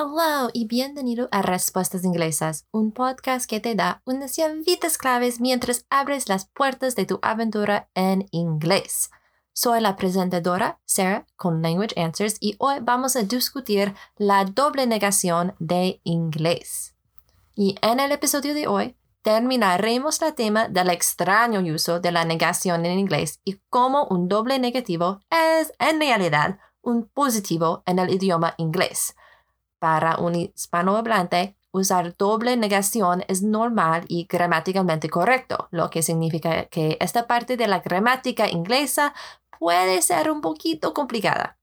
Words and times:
Hello 0.00 0.48
y 0.54 0.66
bienvenido 0.66 1.28
a 1.30 1.42
Respuestas 1.42 2.04
Inglesas, 2.04 2.66
un 2.70 2.90
podcast 2.90 3.44
que 3.44 3.60
te 3.60 3.74
da 3.74 4.00
unas 4.06 4.34
llavitas 4.34 4.96
claves 4.96 5.42
mientras 5.42 5.84
abres 5.90 6.26
las 6.26 6.46
puertas 6.46 6.94
de 6.94 7.04
tu 7.04 7.18
aventura 7.20 7.90
en 7.92 8.26
inglés. 8.30 9.10
Soy 9.52 9.82
la 9.82 9.96
presentadora 9.96 10.80
Sarah 10.86 11.26
con 11.36 11.60
Language 11.60 12.00
Answers 12.00 12.38
y 12.40 12.56
hoy 12.60 12.76
vamos 12.80 13.14
a 13.14 13.24
discutir 13.24 13.94
la 14.16 14.46
doble 14.46 14.86
negación 14.86 15.54
de 15.58 16.00
inglés. 16.04 16.94
Y 17.54 17.76
en 17.82 18.00
el 18.00 18.10
episodio 18.12 18.54
de 18.54 18.68
hoy 18.68 18.96
terminaremos 19.20 20.22
el 20.22 20.32
tema 20.32 20.68
del 20.68 20.88
extraño 20.88 21.60
uso 21.74 22.00
de 22.00 22.10
la 22.10 22.24
negación 22.24 22.86
en 22.86 22.98
inglés 22.98 23.42
y 23.44 23.60
cómo 23.68 24.06
un 24.06 24.28
doble 24.28 24.58
negativo 24.58 25.20
es 25.28 25.74
en 25.78 26.00
realidad 26.00 26.58
un 26.80 27.06
positivo 27.06 27.82
en 27.84 27.98
el 27.98 28.08
idioma 28.14 28.54
inglés. 28.56 29.14
Para 29.80 30.18
un 30.18 30.34
hispanohablante, 30.34 31.56
usar 31.72 32.14
doble 32.16 32.56
negación 32.56 33.24
es 33.28 33.42
normal 33.42 34.04
y 34.08 34.26
gramaticalmente 34.26 35.08
correcto, 35.08 35.68
lo 35.70 35.88
que 35.88 36.02
significa 36.02 36.66
que 36.66 36.98
esta 37.00 37.26
parte 37.26 37.56
de 37.56 37.66
la 37.66 37.80
gramática 37.80 38.48
inglesa 38.48 39.14
puede 39.58 40.02
ser 40.02 40.30
un 40.30 40.42
poquito 40.42 40.92
complicada. 40.94 41.58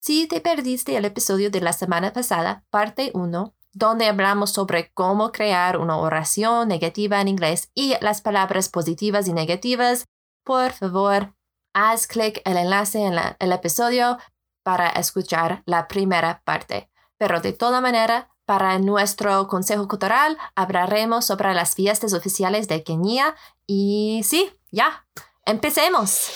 Si 0.00 0.26
te 0.26 0.40
perdiste 0.40 0.96
el 0.96 1.04
episodio 1.04 1.50
de 1.50 1.60
la 1.60 1.74
semana 1.74 2.12
pasada, 2.12 2.64
parte 2.70 3.10
1, 3.14 3.54
donde 3.72 4.06
hablamos 4.06 4.50
sobre 4.52 4.90
cómo 4.92 5.30
crear 5.30 5.76
una 5.76 5.98
oración 5.98 6.68
negativa 6.68 7.20
en 7.20 7.28
inglés 7.28 7.70
y 7.74 7.94
las 8.00 8.22
palabras 8.22 8.70
positivas 8.70 9.28
y 9.28 9.34
negativas, 9.34 10.06
por 10.42 10.72
favor, 10.72 11.34
haz 11.74 12.06
clic 12.06 12.40
el 12.46 12.56
enlace 12.56 13.04
en 13.04 13.14
el 13.38 13.52
episodio 13.52 14.16
para 14.62 14.88
escuchar 14.88 15.62
la 15.66 15.86
primera 15.86 16.40
parte. 16.44 16.90
Pero 17.18 17.40
de 17.40 17.52
toda 17.52 17.80
manera, 17.80 18.30
para 18.48 18.78
nuestro 18.78 19.48
Consejo 19.48 19.88
Cultural 19.88 20.38
hablaremos 20.54 21.26
sobre 21.26 21.52
las 21.52 21.74
fiestas 21.74 22.14
oficiales 22.14 22.68
de 22.68 22.82
Kenia 22.84 23.34
y 23.66 24.22
sí, 24.24 24.50
ya, 24.70 25.06
empecemos. 25.44 26.30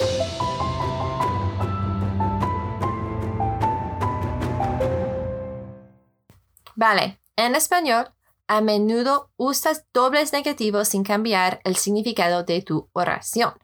Vale, 6.74 7.20
en 7.36 7.54
español, 7.54 8.12
a 8.48 8.60
menudo 8.60 9.30
usas 9.36 9.86
dobles 9.94 10.32
negativos 10.32 10.88
sin 10.88 11.04
cambiar 11.04 11.60
el 11.64 11.76
significado 11.76 12.42
de 12.42 12.60
tu 12.60 12.90
oración. 12.92 13.54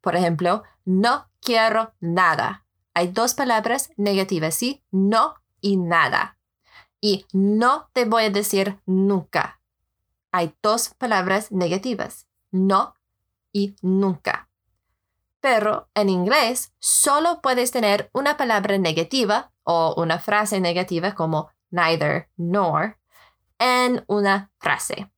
Por 0.00 0.16
ejemplo, 0.16 0.62
no 0.86 1.28
quiero 1.40 1.92
nada. 2.00 2.64
Hay 2.94 3.08
dos 3.08 3.34
palabras 3.34 3.90
negativas, 3.96 4.54
¿sí? 4.54 4.82
No 4.90 5.34
y 5.60 5.76
nada 5.76 6.37
y 7.00 7.26
no 7.32 7.88
te 7.92 8.04
voy 8.04 8.24
a 8.24 8.30
decir 8.30 8.80
nunca. 8.86 9.60
Hay 10.32 10.54
dos 10.62 10.90
palabras 10.98 11.52
negativas, 11.52 12.26
no 12.50 12.94
y 13.52 13.76
nunca. 13.82 14.48
Pero 15.40 15.88
en 15.94 16.08
inglés 16.08 16.72
solo 16.78 17.40
puedes 17.40 17.70
tener 17.70 18.10
una 18.12 18.36
palabra 18.36 18.76
negativa 18.78 19.52
o 19.62 19.94
una 19.96 20.18
frase 20.18 20.60
negativa 20.60 21.14
como 21.14 21.50
neither 21.70 22.28
nor 22.36 22.98
en 23.58 24.04
una 24.08 24.50
frase. 24.58 25.10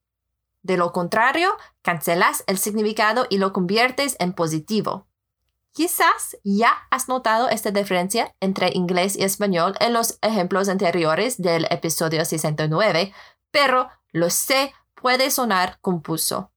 De 0.63 0.77
lo 0.77 0.91
contrario, 0.91 1.49
cancelas 1.81 2.43
el 2.45 2.57
significado 2.57 3.25
y 3.29 3.39
lo 3.39 3.51
conviertes 3.51 4.15
en 4.19 4.33
positivo. 4.33 5.07
Quizás 5.73 6.37
ya 6.43 6.85
has 6.89 7.07
notado 7.07 7.47
esta 7.47 7.71
diferencia 7.71 8.35
entre 8.41 8.71
inglés 8.73 9.15
y 9.15 9.23
español 9.23 9.73
en 9.79 9.93
los 9.93 10.17
ejemplos 10.21 10.67
anteriores 10.67 11.41
del 11.41 11.65
episodio 11.69 12.25
69, 12.25 13.13
pero 13.51 13.89
lo 14.11 14.29
sé, 14.29 14.73
puede 14.95 15.31
sonar 15.31 15.79
confuso. 15.79 16.51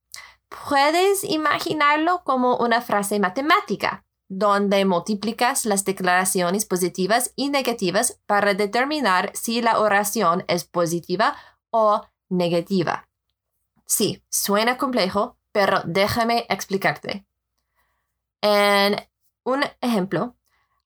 Puedes 0.69 1.23
imaginarlo 1.23 2.23
como 2.25 2.57
una 2.57 2.81
frase 2.81 3.21
matemática, 3.21 4.05
donde 4.29 4.85
multiplicas 4.85 5.65
las 5.65 5.85
declaraciones 5.85 6.65
positivas 6.65 7.33
y 7.37 7.51
negativas 7.51 8.21
para 8.27 8.55
determinar 8.55 9.31
si 9.35 9.63
la 9.63 9.79
oración 9.79 10.45
es 10.49 10.65
positiva 10.65 11.37
o 11.71 12.03
negativa. 12.29 13.09
Sí, 13.87 14.25
suena 14.29 14.77
complejo, 14.77 15.39
pero 15.53 15.83
déjame 15.85 16.47
explicarte. 16.49 17.27
En 18.45 18.97
un 19.45 19.65
ejemplo, 19.81 20.37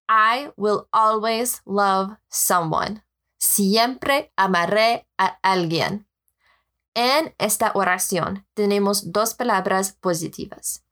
I 0.08 0.52
will 0.56 0.86
always 0.92 1.60
love 1.66 2.16
someone. 2.28 3.02
Siempre 3.36 4.32
amaré 4.36 5.08
a 5.18 5.40
alguien. 5.42 6.06
En 6.94 7.34
esta 7.36 7.72
oración 7.74 8.46
tenemos 8.54 9.10
dos 9.10 9.34
palabras 9.34 9.92
positivas, 10.00 10.84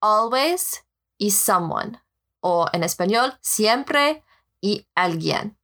always 0.00 0.84
y 1.18 1.32
someone, 1.32 2.00
o 2.38 2.68
en 2.72 2.84
español, 2.84 3.36
siempre 3.40 4.22
y 4.60 4.86
alguien. 4.94 5.58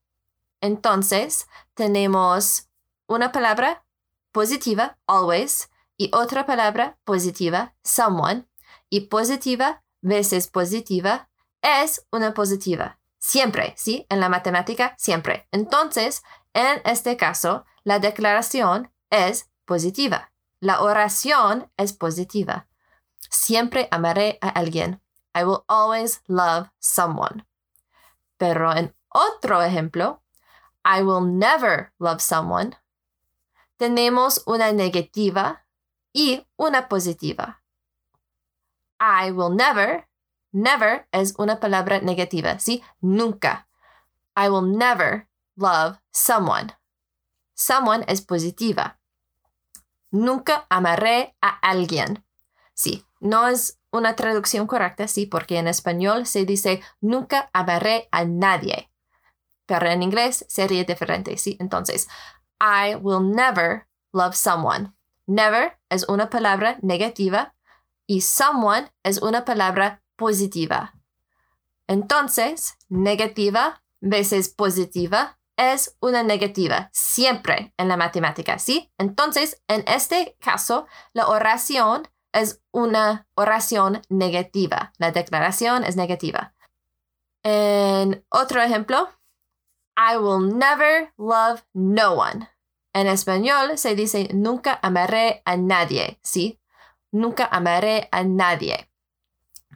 Entonces, 0.61 1.47
tenemos 1.75 2.69
una 3.07 3.31
palabra 3.31 3.85
positiva, 4.33 4.99
always, 5.07 5.71
y 5.97 6.11
otra 6.13 6.47
palabra 6.47 6.99
positiva, 7.05 7.77
someone, 7.85 8.49
y 8.91 9.03
positiva 9.03 9.85
veces 10.01 10.49
positiva 10.49 11.29
es 11.63 12.07
una 12.11 12.35
positiva. 12.35 12.99
Siempre, 13.19 13.75
¿sí? 13.77 14.07
En 14.09 14.21
la 14.21 14.29
matemática, 14.29 14.95
siempre. 14.97 15.49
Entonces, 15.51 16.23
en 16.55 16.81
este 16.85 17.17
caso, 17.17 17.65
la 17.85 17.99
declaración 17.99 18.93
es 19.11 19.51
positiva. 19.65 20.33
La 20.61 20.81
oración 20.83 21.71
es 21.77 21.93
positiva. 21.93 22.69
Siempre 23.31 23.89
amaré 23.91 24.39
a 24.41 24.49
alguien. 24.49 25.03
I 25.35 25.45
will 25.45 25.65
always 25.67 26.23
love 26.27 26.69
someone. 26.79 27.47
Pero 28.37 28.75
en 28.75 28.95
otro 29.09 29.63
ejemplo, 29.63 30.23
I 30.85 31.03
will 31.03 31.21
never 31.21 31.93
love 31.99 32.21
someone, 32.21 32.77
tenemos 33.77 34.43
una 34.47 34.73
negativa 34.73 35.67
y 36.13 36.47
una 36.57 36.89
positiva. 36.89 37.58
I 39.01 39.31
will 39.31 39.55
never. 39.55 40.07
Never 40.53 41.07
es 41.13 41.35
una 41.39 41.61
palabra 41.61 42.01
negativa, 42.01 42.59
¿sí? 42.59 42.83
Nunca. 43.01 43.69
I 44.37 44.49
will 44.49 44.77
never 44.77 45.29
love 45.57 45.99
someone. 46.11 46.77
Someone 47.55 48.05
es 48.09 48.23
positiva. 48.23 48.99
Nunca 50.11 50.67
amaré 50.71 51.37
a 51.41 51.49
alguien. 51.49 52.25
Sí, 52.73 53.05
no 53.21 53.49
es 53.49 53.79
una 53.91 54.17
traducción 54.17 54.67
correcta, 54.67 55.09
sí, 55.09 55.27
porque 55.27 55.59
en 55.59 55.69
español 55.69 56.27
se 56.27 56.45
dice 56.45 56.83
nunca 57.01 57.51
amaré 57.53 58.09
a 58.11 58.25
nadie. 58.25 58.91
Pero 59.67 59.87
en 59.87 60.03
inglés 60.03 60.47
sería 60.49 60.85
diferente, 60.85 61.37
sí. 61.37 61.57
Entonces, 61.61 62.09
I 62.61 62.95
will 62.95 63.35
never 63.35 63.87
love 64.13 64.35
someone. 64.35 64.93
Never 65.27 65.79
es 65.91 66.09
una 66.09 66.31
palabra 66.31 66.79
negativa 66.81 67.55
y 68.09 68.23
someone 68.23 68.91
es 69.05 69.23
una 69.23 69.45
palabra 69.45 70.03
positiva. 70.17 70.95
Entonces, 71.87 72.77
negativa 72.89 73.85
veces 74.01 74.49
positiva 74.49 75.39
es 75.57 75.97
una 76.01 76.23
negativa 76.23 76.89
siempre 76.93 77.75
en 77.77 77.89
la 77.89 77.97
matemática, 77.97 78.59
¿sí? 78.59 78.93
Entonces, 78.99 79.63
en 79.69 79.85
este 79.87 80.37
caso, 80.41 80.87
la 81.13 81.29
oración 81.29 82.09
es 82.33 82.63
una 82.71 83.27
oración 83.35 84.03
negativa. 84.09 84.93
La 84.99 85.11
declaración 85.11 85.85
es 85.85 85.97
negativa. 85.97 86.55
En 87.43 88.25
otro 88.31 88.63
ejemplo, 88.63 89.09
I 89.97 90.17
will 90.17 90.57
never 90.57 91.13
love 91.19 91.65
no 91.75 92.15
one. 92.15 92.49
En 92.95 93.07
español 93.07 93.77
se 93.77 93.95
dice 93.95 94.29
nunca 94.33 94.79
amaré 94.83 95.43
a 95.45 95.57
nadie, 95.57 96.21
¿sí? 96.23 96.61
Nunca 97.13 97.49
amaré 97.51 98.09
a 98.13 98.25
nadie. 98.25 98.89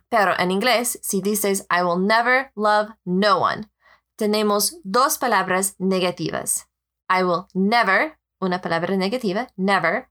Pero 0.08 0.38
en 0.38 0.50
inglés, 0.50 0.98
si 1.02 1.22
dices 1.22 1.66
I 1.70 1.82
will 1.82 2.06
never 2.06 2.52
love 2.54 2.90
no 3.04 3.38
one, 3.38 3.70
tenemos 4.16 4.78
dos 4.84 5.18
palabras 5.18 5.74
negativas. 5.78 6.68
I 7.08 7.22
will 7.22 7.46
never, 7.54 8.18
una 8.40 8.60
palabra 8.60 8.96
negativa, 8.96 9.48
never, 9.56 10.08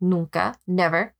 nunca, 0.00 0.60
never, 0.66 1.14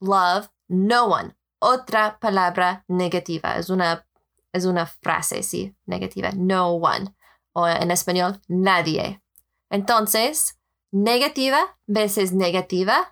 love 0.00 0.50
no 0.68 1.06
one, 1.06 1.34
otra 1.58 2.18
palabra 2.20 2.84
negativa. 2.88 3.56
Es 3.56 3.70
una, 3.70 4.06
es 4.52 4.66
una 4.66 4.86
frase, 4.86 5.42
sí, 5.42 5.74
negativa, 5.86 6.30
no 6.32 6.72
one. 6.72 7.14
O 7.52 7.68
en 7.68 7.90
español, 7.90 8.40
nadie. 8.48 9.22
Entonces, 9.70 10.58
negativa 10.90 11.78
veces 11.86 12.32
negativa 12.32 13.10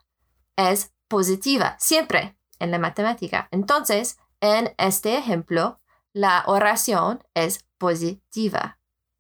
es 0.57 0.93
positiva, 1.13 1.77
siempre 1.79 2.39
en 2.59 2.71
la 2.71 2.79
matemática. 2.79 3.49
Entonces, 3.51 4.17
en 4.41 4.75
este 4.79 5.19
ejemplo, 5.19 5.79
la 6.15 6.43
oración 6.47 7.23
es 7.35 7.67
positiva. 7.77 8.79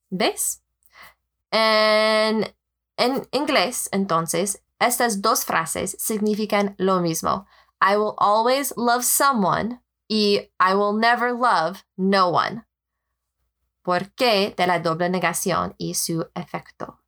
¿Ves? 0.08 0.62
En, 1.50 2.48
En 2.96 3.26
inglés, 3.32 3.88
entonces, 3.92 4.62
estas 4.78 5.20
dos 5.20 5.44
frases 5.44 5.96
significan 5.98 6.74
lo 6.78 7.00
mismo. 7.00 7.46
I 7.80 7.96
will 7.96 8.14
always 8.16 8.72
love 8.76 9.04
someone 9.04 9.80
y 10.08 10.50
I 10.58 10.74
will 10.74 10.98
never 10.98 11.32
love 11.32 11.84
no 11.96 12.28
one. 12.28 12.64
¿Por 13.82 14.12
qué 14.14 14.54
de 14.56 14.66
la 14.66 14.78
doble 14.78 15.08
negación 15.08 15.74
y 15.78 15.94
su 15.94 16.30
efecto? 16.34 17.01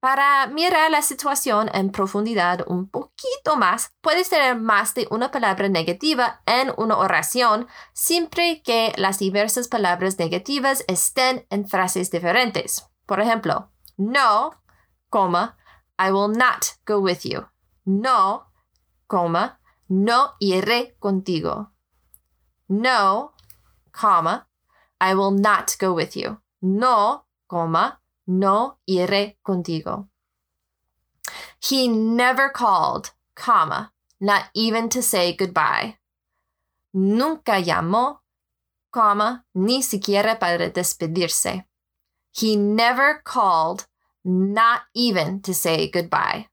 Para 0.00 0.46
mirar 0.46 0.90
la 0.90 1.02
situación 1.02 1.70
en 1.74 1.92
profundidad 1.92 2.64
un 2.66 2.88
poquito 2.88 3.56
más, 3.56 3.92
puedes 4.00 4.30
tener 4.30 4.56
más 4.58 4.94
de 4.94 5.06
una 5.10 5.30
palabra 5.30 5.68
negativa 5.68 6.40
en 6.46 6.72
una 6.78 6.96
oración 6.96 7.68
siempre 7.92 8.62
que 8.62 8.94
las 8.96 9.18
diversas 9.18 9.68
palabras 9.68 10.18
negativas 10.18 10.84
estén 10.88 11.46
en 11.50 11.68
frases 11.68 12.10
diferentes. 12.10 12.88
Por 13.04 13.20
ejemplo, 13.20 13.72
no, 13.98 14.52
coma, 15.10 15.58
I 15.98 16.10
will 16.10 16.34
not 16.34 16.64
go 16.86 16.98
with 17.00 17.24
you. 17.24 17.46
No, 17.84 18.46
coma, 19.06 19.60
no 19.86 20.32
iré 20.40 20.96
contigo. 20.98 21.74
No, 22.68 23.34
coma, 23.92 24.48
I 24.98 25.14
will 25.14 25.38
not 25.38 25.72
go 25.78 25.92
with 25.92 26.14
you. 26.14 26.40
No, 26.62 27.26
coma, 27.46 27.99
no 28.26 28.78
iré 28.86 29.38
contigo. 29.42 30.08
He 31.60 31.88
never 31.88 32.50
called, 32.50 33.12
comma, 33.34 33.92
not 34.20 34.50
even 34.54 34.88
to 34.90 35.02
say 35.02 35.34
goodbye. 35.34 35.98
Nunca 36.92 37.60
llamó, 37.60 38.20
comma, 38.90 39.44
ni 39.54 39.82
siquiera 39.82 40.38
para 40.38 40.70
despedirse. 40.70 41.64
He 42.32 42.56
never 42.56 43.20
called, 43.24 43.86
not 44.24 44.82
even 44.94 45.40
to 45.42 45.54
say 45.54 45.90
goodbye. 45.90 46.48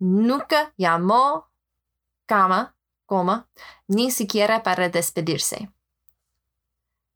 Nunca 0.00 0.72
llamó, 0.78 1.44
comma, 2.28 2.74
coma, 3.06 3.48
ni 3.88 4.10
siquiera 4.10 4.62
para 4.62 4.88
despedirse. 4.88 5.70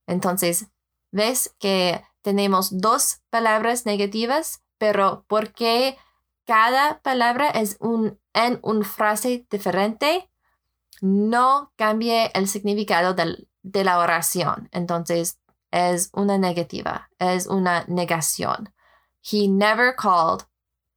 Entonces, 0.06 0.68
ves 1.10 1.54
que 1.58 2.02
tenemos 2.28 2.78
dos 2.78 3.22
palabras 3.30 3.86
negativas, 3.86 4.62
pero 4.76 5.24
porque 5.28 5.96
cada 6.46 7.00
palabra 7.00 7.48
es 7.48 7.78
un, 7.80 8.20
en 8.34 8.58
una 8.62 8.84
frase 8.84 9.46
diferente, 9.50 10.28
no 11.00 11.72
cambie 11.76 12.30
el 12.34 12.46
significado 12.46 13.14
de 13.14 13.82
la 13.82 13.98
oración. 13.98 14.68
Entonces, 14.72 15.40
es 15.70 16.10
una 16.12 16.36
negativa, 16.36 17.08
es 17.18 17.46
una 17.46 17.86
negación. 17.88 18.74
He 19.22 19.48
never 19.48 19.94
called, 19.96 20.44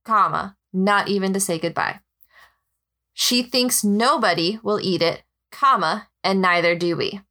comma, 0.03 0.57
not 0.73 1.07
even 1.07 1.31
to 1.31 1.39
say 1.39 1.59
goodbye. 1.59 2.01
She 3.13 3.41
thinks 3.41 3.85
nobody 3.85 4.59
will 4.63 4.81
eat 4.81 5.01
it, 5.01 5.23
comma, 5.49 6.09
and 6.25 6.41
neither 6.41 6.77
do 6.77 6.97
we. 6.97 7.23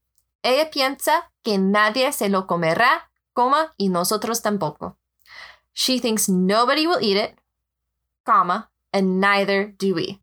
Ella 0.42 0.70
piensa 0.70 1.30
que 1.44 1.58
nadie 1.58 2.12
se 2.12 2.30
lo 2.30 2.46
comerá, 2.46 3.09
coma, 3.32 3.74
y 3.76 3.88
nosotros 3.88 4.42
tampoco. 4.42 4.98
She 5.72 6.00
thinks 6.00 6.28
nobody 6.28 6.86
will 6.86 6.98
eat 7.00 7.16
it, 7.16 7.40
comma, 8.24 8.70
and 8.92 9.20
neither 9.20 9.74
do 9.78 9.94
we. 9.94 10.20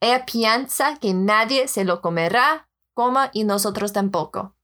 Ella 0.00 0.24
piensa 0.24 0.98
que 0.98 1.12
nadie 1.12 1.68
se 1.68 1.84
lo 1.84 2.00
comerá, 2.00 2.68
coma, 2.94 3.30
y 3.32 3.44
nosotros 3.44 3.92
tampoco. 3.92 4.54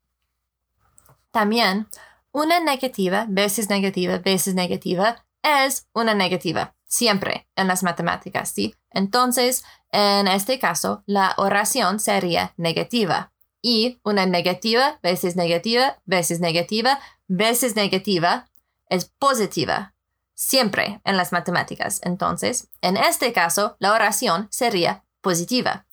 También, 1.31 1.88
una 2.33 2.61
negativa 2.61 3.27
veces 3.29 3.69
negativa 3.69 4.19
veces 4.19 4.55
negativa 4.55 5.25
es 5.43 5.87
una 5.93 6.15
negativa, 6.15 6.75
siempre 6.87 7.49
en 7.56 7.69
las 7.69 7.83
matemáticas, 7.83 8.50
¿sí? 8.50 8.75
Entonces, 8.91 9.62
en 9.91 10.29
este 10.29 10.59
caso, 10.59 11.03
la 11.06 11.35
oración 11.37 12.00
sería 12.00 12.55
negativa. 12.56 13.33
Y 13.62 14.00
una 14.05 14.27
negativa 14.27 14.99
veces 15.03 15.37
negativa 15.37 15.99
veces 16.05 16.41
negativa 16.41 17.00
veces 17.28 17.76
negativa 17.76 18.49
es 18.88 19.06
positiva, 19.19 19.94
siempre 20.34 21.00
en 21.05 21.17
las 21.17 21.32
matemáticas. 21.32 22.00
Entonces, 22.02 22.69
en 22.81 22.96
este 22.96 23.32
caso, 23.32 23.76
la 23.78 23.93
oración 23.93 24.49
sería 24.50 25.05
positiva. 25.20 25.87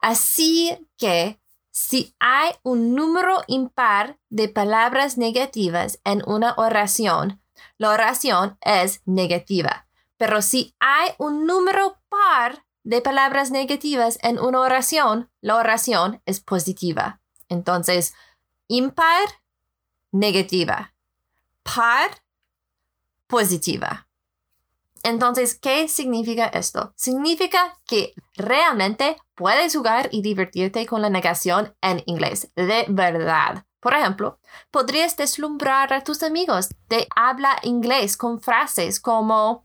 Así 0.00 0.88
que 0.96 1.40
si 1.70 2.14
hay 2.18 2.52
un 2.62 2.94
número 2.94 3.42
impar 3.46 4.18
de 4.30 4.48
palabras 4.48 5.18
negativas 5.18 6.00
en 6.04 6.22
una 6.26 6.54
oración, 6.56 7.40
la 7.76 7.90
oración 7.90 8.58
es 8.60 9.02
negativa. 9.04 9.86
Pero 10.16 10.42
si 10.42 10.74
hay 10.80 11.10
un 11.18 11.46
número 11.46 11.98
par 12.08 12.64
de 12.82 13.00
palabras 13.00 13.50
negativas 13.50 14.18
en 14.22 14.38
una 14.38 14.60
oración, 14.60 15.30
la 15.40 15.56
oración 15.56 16.22
es 16.26 16.40
positiva. 16.40 17.20
Entonces, 17.48 18.14
impar, 18.66 19.28
negativa. 20.12 20.94
Par, 21.62 22.10
positiva. 23.26 24.08
Entonces, 25.02 25.58
¿qué 25.58 25.88
significa 25.88 26.46
esto? 26.46 26.92
Significa 26.96 27.78
que 27.86 28.14
realmente 28.34 29.16
puedes 29.34 29.74
jugar 29.74 30.08
y 30.12 30.22
divertirte 30.22 30.86
con 30.86 31.02
la 31.02 31.10
negación 31.10 31.74
en 31.80 32.02
inglés, 32.06 32.50
de 32.56 32.84
verdad. 32.88 33.64
Por 33.80 33.94
ejemplo, 33.94 34.40
podrías 34.70 35.16
deslumbrar 35.16 35.92
a 35.92 36.02
tus 36.02 36.22
amigos 36.22 36.70
de 36.88 37.06
habla 37.14 37.58
inglés 37.62 38.16
con 38.16 38.40
frases 38.40 38.98
como 38.98 39.64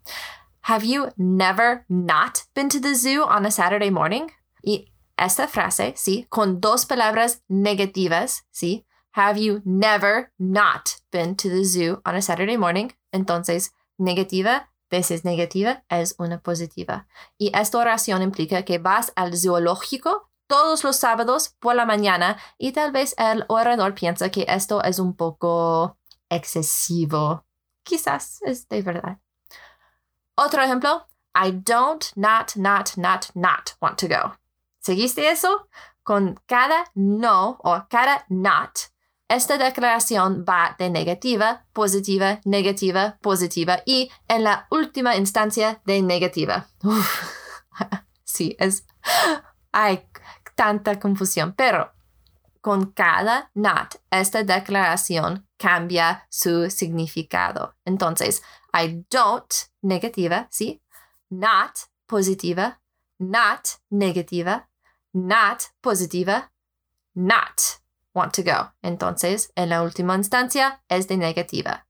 Have 0.63 0.85
you 0.85 1.09
never 1.17 1.83
not 1.89 2.39
been 2.53 2.69
to 2.69 2.79
the 2.79 2.95
zoo 2.95 3.23
on 3.23 3.45
a 3.45 3.51
Saturday 3.51 3.91
morning? 3.91 4.27
Y 4.61 4.93
esta 5.17 5.47
frase, 5.47 5.93
sí, 5.97 6.25
con 6.29 6.61
dos 6.61 6.85
palabras 6.85 7.43
negativas, 7.47 8.45
sí, 8.51 8.85
Have 9.15 9.37
you 9.37 9.61
never 9.63 10.31
not 10.39 10.97
been 11.11 11.35
to 11.35 11.49
the 11.49 11.63
zoo 11.63 12.01
on 12.03 12.15
a 12.15 12.21
Saturday 12.21 12.57
morning? 12.57 12.91
Entonces, 13.13 13.71
negativa 13.99 14.67
veces 14.93 15.23
negativa 15.23 15.83
es 15.89 16.15
una 16.19 16.39
positiva. 16.39 17.07
Y 17.37 17.51
esta 17.53 17.79
oración 17.79 18.21
implica 18.21 18.63
que 18.63 18.77
vas 18.77 19.11
al 19.15 19.35
zoológico 19.35 20.29
todos 20.47 20.83
los 20.83 20.97
sábados 20.97 21.55
por 21.59 21.75
la 21.75 21.85
mañana 21.85 22.37
y 22.59 22.73
tal 22.73 22.91
vez 22.91 23.15
el 23.17 23.43
orador 23.47 23.95
piensa 23.95 24.29
que 24.29 24.45
esto 24.47 24.83
es 24.83 24.99
un 24.99 25.15
poco 25.15 25.97
excesivo. 26.29 27.43
Quizás 27.83 28.39
es 28.43 28.67
de 28.69 28.81
verdad. 28.83 29.17
Otro 30.35 30.61
ejemplo, 30.61 31.07
I 31.35 31.51
don't 31.51 32.05
not 32.15 32.55
not 32.55 32.95
not 32.95 33.31
not 33.33 33.71
want 33.81 33.97
to 33.99 34.07
go. 34.07 34.37
¿Seguiste 34.79 35.29
eso? 35.29 35.67
Con 36.03 36.39
cada 36.45 36.85
no 36.93 37.57
o 37.63 37.85
cada 37.89 38.25
not 38.29 38.92
esta 39.35 39.57
declaración 39.57 40.45
va 40.47 40.75
de 40.77 40.91
negativa, 40.91 41.65
positiva, 41.73 42.39
negativa, 42.45 43.17
positiva 43.19 43.81
y 43.83 44.11
en 44.27 44.43
la 44.43 44.67
última 44.69 45.15
instancia 45.15 45.81
de 45.85 46.01
negativa. 46.01 46.67
sí, 48.23 48.55
es... 48.59 48.85
Hay 49.71 50.07
tanta 50.53 50.99
confusión, 50.99 51.53
pero 51.53 51.91
con 52.61 52.91
cada 52.91 53.49
not, 53.55 53.95
esta 54.11 54.43
declaración 54.43 55.47
cambia 55.57 56.27
su 56.29 56.69
significado. 56.69 57.75
Entonces, 57.85 58.43
I 58.71 59.03
don't, 59.09 59.51
negativa, 59.81 60.47
¿sí? 60.51 60.83
Not, 61.29 61.89
positiva, 62.05 62.81
not, 63.17 63.67
negativa, 63.89 64.69
not, 65.11 65.63
positiva, 65.81 66.51
not 67.15 67.82
want 68.13 68.33
to 68.33 68.43
go. 68.43 68.73
Entonces, 68.81 69.51
en 69.55 69.69
la 69.69 69.81
última 69.81 70.15
instancia 70.15 70.81
es 70.87 71.07
de 71.07 71.17
negativa. 71.17 71.87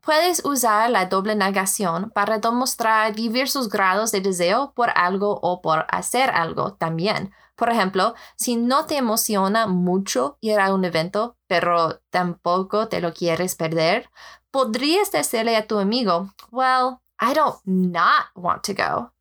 Puedes 0.00 0.42
usar 0.44 0.90
la 0.90 1.06
doble 1.06 1.34
negación 1.34 2.10
para 2.10 2.38
demostrar 2.38 3.14
diversos 3.14 3.68
grados 3.68 4.12
de 4.12 4.22
deseo 4.22 4.72
por 4.74 4.90
algo 4.94 5.38
o 5.42 5.60
por 5.60 5.86
hacer 5.90 6.30
algo 6.30 6.72
también. 6.74 7.32
Por 7.54 7.68
ejemplo, 7.68 8.14
si 8.36 8.56
no 8.56 8.86
te 8.86 8.96
emociona 8.96 9.66
mucho 9.66 10.38
ir 10.40 10.58
a 10.58 10.72
un 10.72 10.86
evento, 10.86 11.36
pero 11.46 12.00
tampoco 12.08 12.88
te 12.88 13.02
lo 13.02 13.12
quieres 13.12 13.54
perder, 13.56 14.08
podrías 14.50 15.12
decirle 15.12 15.56
a 15.56 15.66
tu 15.66 15.78
amigo, 15.78 16.30
well, 16.50 17.00
I 17.20 17.34
don't 17.34 17.60
not 17.66 18.28
want 18.34 18.64
to 18.64 18.72
go. 18.72 19.12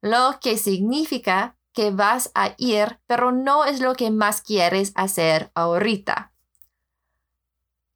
Lo 0.00 0.40
que 0.40 0.56
significa 0.56 1.56
que 1.72 1.90
vas 1.90 2.30
a 2.34 2.54
ir, 2.58 3.00
pero 3.06 3.32
no 3.32 3.64
es 3.64 3.80
lo 3.80 3.94
que 3.94 4.10
más 4.10 4.42
quieres 4.42 4.92
hacer 4.94 5.50
ahorita. 5.54 6.32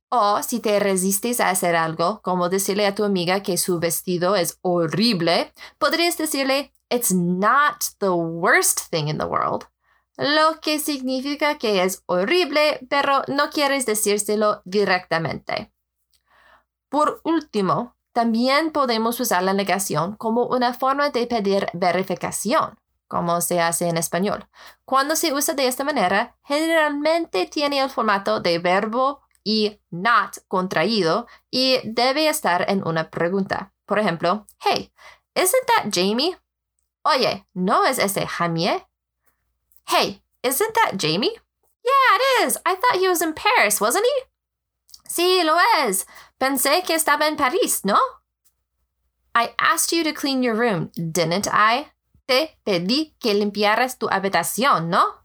O 0.09 0.43
si 0.43 0.61
te 0.61 0.79
resistes 0.79 1.41
a 1.41 1.51
hacer 1.51 1.77
algo, 1.77 2.23
como 2.23 2.49
decirle 2.49 2.87
a 2.87 2.95
tu 2.95 3.05
amiga 3.05 3.43
que 3.43 3.57
su 3.59 3.79
vestido 3.79 4.37
es 4.37 4.59
horrible, 4.63 5.53
podrías 5.79 6.17
decirle, 6.17 6.73
It's 6.89 7.13
not 7.13 7.85
the 7.99 8.11
worst 8.11 8.91
thing 8.91 9.09
in 9.09 9.19
the 9.19 9.25
world. 9.25 9.65
Lo 10.17 10.61
que 10.61 10.79
significa 10.79 11.59
que 11.59 11.83
es 11.83 12.03
horrible, 12.07 12.87
pero 12.89 13.23
no 13.27 13.51
quieres 13.51 13.85
decírselo 13.85 14.63
directamente. 14.65 15.73
Por 16.89 17.21
último, 17.25 17.97
También 18.17 18.71
podemos 18.71 19.21
usar 19.21 19.43
la 19.43 19.53
negación 19.53 20.17
como 20.17 20.47
una 20.47 20.73
forma 20.73 21.11
de 21.11 21.27
pedir 21.27 21.67
verificación, 21.75 22.79
como 23.09 23.41
se 23.41 23.61
hace 23.61 23.89
en 23.89 23.97
español. 23.97 24.49
Cuando 24.85 25.17
se 25.17 25.33
usa 25.33 25.55
de 25.55 25.67
esta 25.67 25.85
manera, 25.85 26.37
generalmente 26.45 27.47
tiene 27.47 27.81
el 27.81 27.91
formato 27.91 28.41
de 28.41 28.59
verbo 28.59 29.23
y 29.45 29.81
not 29.91 30.39
contraído 30.49 31.27
y 31.51 31.81
debe 31.85 32.29
estar 32.29 32.69
en 32.69 32.87
una 32.87 33.11
pregunta. 33.11 33.73
Por 33.85 33.99
ejemplo, 33.99 34.47
hey, 34.61 34.93
isn't 35.35 35.67
that 35.67 35.91
Jamie? 35.93 36.37
Oye, 37.05 37.47
¿no 37.55 37.85
es 37.85 37.99
ese 37.99 38.27
Jamie? 38.27 38.85
Hey, 39.87 40.23
isn't 40.43 40.75
that 40.75 40.99
Jamie? 40.99 41.33
Yeah, 41.85 42.17
it 42.17 42.47
is. 42.47 42.59
I 42.67 42.75
thought 42.75 43.01
he 43.01 43.09
was 43.09 43.23
in 43.23 43.33
Paris, 43.35 43.81
wasn't 43.81 44.05
he? 44.05 44.25
Sí, 45.09 45.45
lo 45.45 45.57
es. 45.85 46.05
Pensé 46.41 46.83
que 46.85 46.97
estaba 46.97 47.29
en 47.29 47.37
París, 47.37 47.85
¿no? 47.85 47.99
I 49.35 49.55
asked 49.59 49.93
you 49.93 50.03
to 50.03 50.13
clean 50.13 50.43
your 50.43 50.57
room, 50.57 50.91
didn't 50.97 51.47
I? 51.47 51.93
Te 52.27 52.59
pedí 52.65 53.15
que 53.21 53.35
limpiaras 53.35 53.99
tu 53.99 54.09
habitación, 54.09 54.89
¿no? 54.89 55.21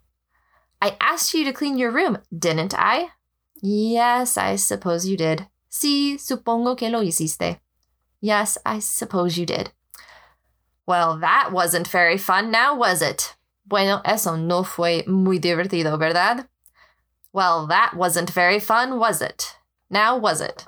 I 0.81 0.97
asked 0.99 1.33
you 1.33 1.45
to 1.45 1.53
clean 1.53 1.77
your 1.77 1.91
room, 1.91 2.19
didn't 2.31 2.73
I? 2.77 3.09
Yes, 3.61 4.37
I 4.37 4.55
suppose 4.55 5.07
you 5.07 5.17
did. 5.17 5.47
Sí, 5.69 6.17
supongo 6.19 6.75
que 6.77 6.89
lo 6.89 7.01
hiciste. 7.01 7.59
Yes, 8.19 8.57
I 8.65 8.79
suppose 8.79 9.37
you 9.37 9.45
did. 9.45 9.71
Well, 10.85 11.17
that 11.19 11.51
wasn't 11.51 11.87
very 11.87 12.17
fun 12.17 12.51
now, 12.51 12.75
was 12.75 13.01
it? 13.01 13.35
Bueno, 13.65 14.01
eso 14.03 14.35
no 14.35 14.63
fue 14.63 15.03
muy 15.07 15.39
divertido, 15.39 15.97
¿verdad? 15.97 16.47
Well, 17.31 17.67
that 17.67 17.95
wasn't 17.95 18.29
very 18.29 18.59
fun, 18.59 18.99
was 18.99 19.21
it? 19.21 19.55
Now, 19.89 20.17
was 20.17 20.41
it? 20.41 20.67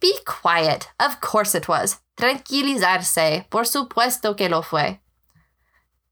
Be 0.00 0.18
quiet. 0.24 0.90
Of 1.00 1.20
course 1.20 1.54
it 1.54 1.68
was. 1.68 2.00
Tranquilizarse. 2.16 3.48
Por 3.48 3.64
supuesto 3.64 4.36
que 4.36 4.48
lo 4.48 4.62
fue. 4.62 5.00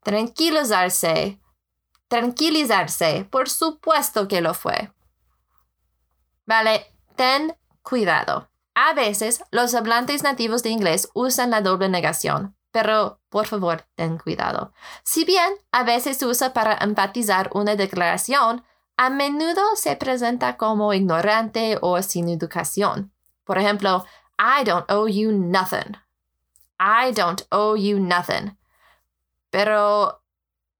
Tranquilizarse. 0.02 1.40
Tranquilizarse. 2.09 3.26
Por 3.30 3.49
supuesto 3.49 4.28
que 4.28 4.40
lo 4.40 4.54
fue. 4.54 4.92
Vale, 6.44 6.87
ten 7.16 7.56
cuidado. 7.82 8.50
A 8.75 8.94
veces 8.94 9.44
los 9.50 9.75
hablantes 9.75 10.23
nativos 10.23 10.62
de 10.62 10.71
inglés 10.71 11.09
usan 11.14 11.50
la 11.50 11.61
doble 11.61 11.88
negación, 11.88 12.56
pero 12.71 13.21
por 13.28 13.47
favor 13.47 13.87
ten 13.94 14.18
cuidado. 14.18 14.73
Si 15.04 15.25
bien 15.25 15.52
a 15.73 15.85
veces 15.85 16.16
se 16.16 16.26
usa 16.26 16.52
para 16.52 16.78
enfatizar 16.80 17.50
una 17.52 17.76
declaración, 17.76 18.64
a 18.97 19.11
menudo 19.11 19.62
se 19.76 19.97
presenta 19.97 20.56
como 20.56 20.92
ignorante 20.94 21.78
o 21.80 22.00
sin 22.02 22.28
educación. 22.28 23.12
Por 23.44 23.59
ejemplo, 23.59 24.04
I 24.38 24.64
don't 24.64 24.90
owe 24.90 25.11
you 25.11 25.32
nothing. 25.32 25.97
I 26.78 27.12
don't 27.12 27.42
owe 27.50 27.76
you 27.76 27.99
nothing. 27.99 28.56
Pero 29.52 30.25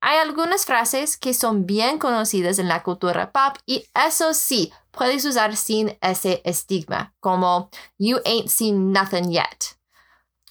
hay 0.01 0.19
algunas 0.19 0.65
frases 0.65 1.19
que 1.19 1.35
son 1.35 1.67
bien 1.67 1.99
conocidas 1.99 2.59
en 2.59 2.69
la 2.69 2.83
cultura 2.83 3.31
pop 3.31 3.59
y 3.67 3.85
eso 3.95 4.33
sí, 4.33 4.73
puedes 4.91 5.25
usar 5.27 5.57
sin 5.57 5.97
ese 6.01 6.41
estigma, 6.45 7.15
como 7.21 7.71
You 7.99 8.19
ain't 8.25 8.49
seen 8.49 8.93
nothing 8.93 9.31
yet. 9.31 9.79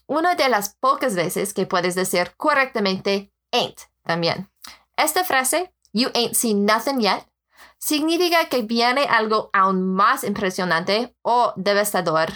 Una 0.06 0.36
de 0.36 0.50
las 0.50 0.76
pocas 0.76 1.16
veces 1.16 1.54
que 1.54 1.66
puedes 1.66 1.96
decir 1.96 2.34
correctamente 2.38 3.34
ain't 3.52 3.80
también. 4.04 4.50
Esta 4.96 5.24
frase, 5.24 5.74
You 5.92 6.10
ain't 6.14 6.36
seen 6.36 6.66
nothing 6.66 7.00
yet, 7.00 7.26
significa 7.80 8.50
que 8.50 8.62
viene 8.62 9.06
algo 9.06 9.50
aún 9.52 9.96
más 9.96 10.24
impresionante 10.24 11.16
o 11.24 11.54
devastador 11.56 12.30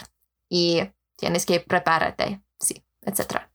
y 0.50 0.82
tienes 1.15 1.46
que 1.46 1.60
prepararte, 1.60 2.42
sí, 2.60 2.84
etc. 3.04 3.48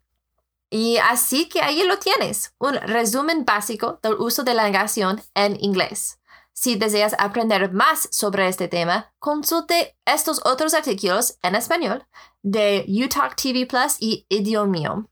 Y 0.71 0.99
así 0.99 1.49
que 1.49 1.62
ahí 1.62 1.83
lo 1.83 1.99
tienes, 1.99 2.55
un 2.59 2.77
resumen 2.77 3.45
básico 3.45 3.99
del 4.03 4.15
uso 4.15 4.45
de 4.45 4.55
la 4.55 4.62
negación 4.62 5.21
en 5.35 5.62
inglés. 5.62 6.21
Si 6.53 6.77
deseas 6.77 7.15
aprender 7.19 7.73
más 7.73 8.09
sobre 8.12 8.47
este 8.47 8.69
tema, 8.69 9.12
consulte 9.19 9.97
estos 10.05 10.41
otros 10.45 10.75
artículos 10.75 11.39
en 11.43 11.57
español 11.57 12.07
de 12.43 12.85
UTalk 12.87 13.35
TV 13.35 13.67
Plus 13.67 13.97
y 13.99 14.27
Idiomio. 14.29 15.09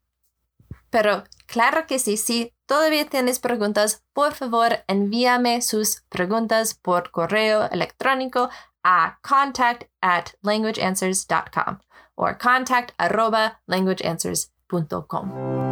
Pero 0.91 1.25
claro 1.47 1.87
que 1.87 1.99
sí, 1.99 2.17
si 2.17 2.55
todavía 2.67 3.09
tienes 3.09 3.39
preguntas, 3.39 4.05
por 4.13 4.35
favor 4.35 4.85
envíame 4.87 5.61
sus 5.63 6.03
preguntas 6.09 6.75
por 6.75 7.11
correo 7.11 7.69
electrónico 7.71 8.49
a 8.85 9.19
contact 9.23 9.85
at 10.01 10.31
languageanswers.com 10.43 11.79
o 12.15 12.27
contact 12.39 12.93
arroba 12.99 13.61
languageanswers.com 13.67 14.58
www.radiomaria.com. 14.71 15.68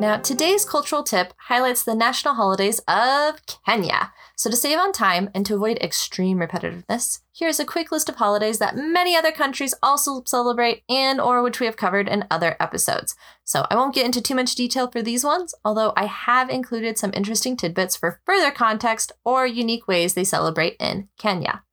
Now, 0.00 0.16
today's 0.16 0.64
cultural 0.64 1.02
tip 1.02 1.34
highlights 1.48 1.82
the 1.82 1.92
national 1.92 2.34
holidays 2.34 2.78
of 2.86 3.40
Kenya. 3.66 4.12
So, 4.36 4.48
to 4.48 4.54
save 4.54 4.78
on 4.78 4.92
time 4.92 5.28
and 5.34 5.44
to 5.46 5.56
avoid 5.56 5.76
extreme 5.78 6.38
repetitiveness, 6.38 7.22
here's 7.34 7.58
a 7.58 7.64
quick 7.64 7.90
list 7.90 8.08
of 8.08 8.14
holidays 8.14 8.60
that 8.60 8.76
many 8.76 9.16
other 9.16 9.32
countries 9.32 9.74
also 9.82 10.22
celebrate 10.24 10.84
and 10.88 11.20
or 11.20 11.42
which 11.42 11.58
we 11.58 11.66
have 11.66 11.76
covered 11.76 12.08
in 12.08 12.28
other 12.30 12.56
episodes. 12.60 13.16
So, 13.42 13.66
I 13.70 13.74
won't 13.74 13.92
get 13.92 14.06
into 14.06 14.22
too 14.22 14.36
much 14.36 14.54
detail 14.54 14.88
for 14.88 15.02
these 15.02 15.24
ones, 15.24 15.52
although 15.64 15.92
I 15.96 16.06
have 16.06 16.48
included 16.48 16.96
some 16.96 17.10
interesting 17.12 17.56
tidbits 17.56 17.96
for 17.96 18.20
further 18.24 18.52
context 18.52 19.10
or 19.24 19.48
unique 19.48 19.88
ways 19.88 20.14
they 20.14 20.22
celebrate 20.22 20.76
in 20.78 21.08
Kenya. 21.18 21.64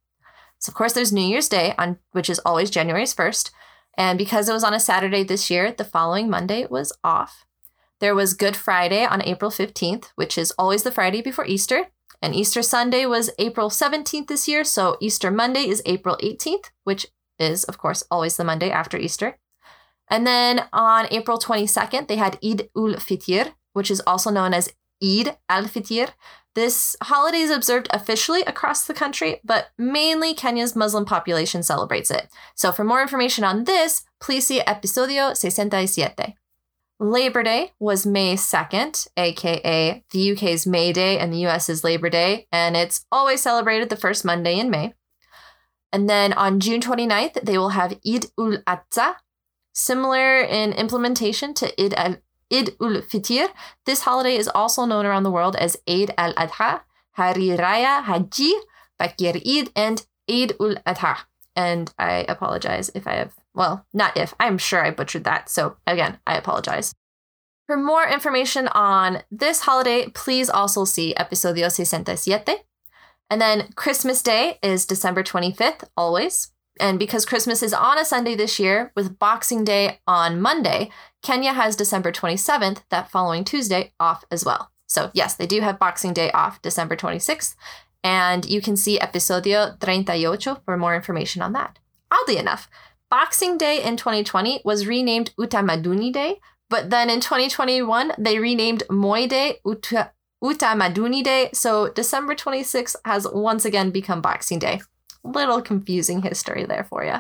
So, 0.58 0.72
of 0.72 0.74
course, 0.74 0.94
there's 0.94 1.13
New 1.13 1.22
Year's 1.22 1.48
Day 1.48 1.75
on 1.77 2.00
which 2.12 2.32
is 2.32 2.39
always 2.39 2.72
January 2.72 3.03
1st, 3.03 3.51
and 4.00 4.17
because 4.17 4.50
it 4.50 4.53
was 4.53 4.63
on 4.63 4.74
a 4.74 4.79
Saturday 4.79 5.24
this 5.24 5.51
year, 5.51 5.72
the 5.72 5.86
following 5.86 6.27
Monday 6.27 6.65
was 6.67 6.91
off. 7.03 7.46
There 8.01 8.15
was 8.15 8.33
Good 8.33 8.57
Friday 8.57 9.05
on 9.05 9.21
April 9.21 9.49
15th, 9.49 10.11
which 10.15 10.37
is 10.37 10.53
always 10.57 10.83
the 10.83 10.91
Friday 10.91 11.21
before 11.21 11.45
Easter. 11.45 11.87
And 12.21 12.35
Easter 12.35 12.61
Sunday 12.61 13.05
was 13.05 13.29
April 13.39 13.69
17th 13.69 14.27
this 14.27 14.47
year, 14.47 14.63
so 14.63 14.97
Easter 14.99 15.31
Monday 15.31 15.67
is 15.69 15.81
April 15.85 16.17
18th, 16.21 16.71
which 16.83 17.07
is, 17.39 17.63
of 17.65 17.77
course, 17.77 18.03
always 18.11 18.35
the 18.35 18.43
Monday 18.43 18.69
after 18.69 18.97
Easter. 18.97 19.37
And 20.09 20.25
then 20.27 20.65
on 20.73 21.07
April 21.11 21.39
22nd, 21.39 22.07
they 22.07 22.17
had 22.17 22.37
Eid 22.43 22.69
ul 22.75 22.95
Fitr, 22.95 23.53
which 23.73 23.89
is 23.89 24.01
also 24.05 24.29
known 24.29 24.53
as 24.53 24.73
Eid 25.03 25.37
al 25.49 25.65
Fitr. 25.65 26.09
This 26.53 26.95
holiday 27.03 27.39
is 27.39 27.51
observed 27.51 27.87
officially 27.91 28.41
across 28.43 28.85
the 28.85 28.93
country, 28.93 29.41
but 29.43 29.69
mainly 29.77 30.33
Kenya's 30.33 30.75
Muslim 30.75 31.05
population 31.05 31.63
celebrates 31.63 32.11
it. 32.11 32.29
So 32.55 32.71
for 32.71 32.83
more 32.83 33.01
information 33.01 33.43
on 33.43 33.65
this, 33.65 34.05
please 34.21 34.47
see 34.47 34.61
episodio 34.61 35.35
67. 35.35 36.33
Labor 36.99 37.43
Day 37.43 37.73
was 37.77 38.05
May 38.05 38.35
2nd, 38.35 39.07
aka 39.17 40.03
the 40.11 40.31
UK's 40.31 40.65
May 40.65 40.93
Day 40.93 41.19
and 41.19 41.33
the 41.33 41.45
US's 41.45 41.83
Labor 41.83 42.09
Day, 42.09 42.47
and 42.51 42.77
it's 42.77 43.05
always 43.11 43.41
celebrated 43.41 43.89
the 43.89 43.97
first 43.97 44.23
Monday 44.23 44.57
in 44.57 44.69
May. 44.69 44.93
And 45.91 46.09
then 46.09 46.31
on 46.33 46.59
June 46.59 46.79
29th, 46.79 47.41
they 47.43 47.57
will 47.57 47.69
have 47.69 47.99
Eid 48.07 48.27
ul 48.37 48.57
Adha. 48.65 49.15
Similar 49.73 50.39
in 50.39 50.71
implementation 50.71 51.53
to 51.55 51.67
Eid 51.81 51.93
al 51.95 52.17
Eid 52.51 52.75
ul 52.79 53.01
Fitr, 53.01 53.49
this 53.85 54.01
holiday 54.01 54.37
is 54.37 54.47
also 54.47 54.85
known 54.85 55.05
around 55.05 55.23
the 55.23 55.31
world 55.31 55.57
as 55.57 55.77
Eid 55.87 56.13
al 56.17 56.33
Adha, 56.35 56.81
Hari 57.11 57.49
Raya 57.57 58.03
Haji, 58.03 58.53
Bakir 58.97 59.35
Eid, 59.45 59.69
and 59.75 60.05
Eid 60.29 60.53
ul 60.61 60.75
Adha. 60.87 61.17
And 61.57 61.93
I 61.99 62.25
apologize 62.29 62.89
if 62.95 63.05
I 63.05 63.15
have 63.15 63.35
well, 63.55 63.85
not 63.93 64.17
if, 64.17 64.33
I'm 64.39 64.57
sure 64.57 64.83
I 64.83 64.91
butchered 64.91 65.24
that. 65.24 65.50
So 65.50 65.77
again, 65.88 66.19
I 66.27 66.38
apologize. 66.38 66.93
For 67.65 67.77
more 67.77 68.07
information 68.07 68.67
on 68.67 69.24
this 69.31 69.62
holiday, 69.62 70.07
please 70.13 70.50
also 70.50 70.85
see 70.85 71.15
Episodio 71.17 71.71
67. 71.71 72.57
And 73.31 73.41
then 73.41 73.69
Christmas 73.75 74.21
Day 74.21 74.59
is 74.62 74.85
December 74.85 75.24
25th, 75.24 75.85
always. 75.97 76.51
And 76.79 77.00
because 77.00 77.25
Christmas 77.25 77.63
is 77.63 77.74
on 77.74 77.97
a 77.97 78.05
Sunday 78.05 78.35
this 78.35 78.59
year, 78.59 78.91
with 78.95 79.17
Boxing 79.17 79.63
Day 79.63 80.00
on 80.05 80.41
Monday, 80.41 80.91
Kenya 81.24 81.53
has 81.53 81.75
December 81.75 82.12
27th, 82.12 82.83
that 82.89 83.09
following 83.09 83.43
Tuesday, 83.43 83.93
off 84.00 84.25
as 84.29 84.45
well. 84.45 84.71
So, 84.85 85.09
yes, 85.13 85.35
they 85.35 85.47
do 85.47 85.62
have 85.62 85.79
Boxing 85.79 86.13
Day 86.13 86.29
off 86.31 86.62
December 86.62 86.95
26th. 86.95 87.55
And 88.03 88.45
you 88.45 88.62
can 88.62 88.77
see 88.77 89.00
Episodio 89.00 89.79
38 89.79 90.59
for 90.63 90.77
more 90.77 90.95
information 90.95 91.41
on 91.41 91.53
that. 91.53 91.79
Oddly 92.12 92.38
enough, 92.38 92.69
Boxing 93.09 93.57
Day 93.57 93.83
in 93.83 93.97
2020 93.97 94.62
was 94.65 94.88
renamed 94.88 95.33
Utamaduni 95.39 96.12
Day, 96.12 96.39
but 96.69 96.89
then 96.89 97.09
in 97.09 97.19
2021 97.19 98.13
they 98.17 98.39
renamed 98.39 98.83
Moi 98.89 99.27
Day 99.27 99.59
Uta, 99.65 100.12
Utamaduni 100.43 101.24
Day, 101.24 101.50
so 101.53 101.89
December 101.89 102.35
26th 102.35 102.95
has 103.05 103.27
once 103.31 103.63
again 103.63 103.91
become 103.91 104.21
Boxing 104.21 104.59
Day. 104.59 104.81
Little 105.24 105.62
confusing 105.62 106.21
history 106.21 106.65
there 106.65 106.83
for 106.83 107.03
you. 107.03 107.12